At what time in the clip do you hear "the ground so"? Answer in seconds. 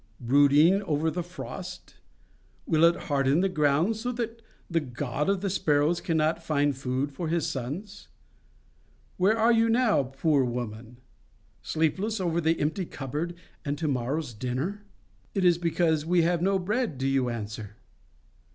3.41-4.11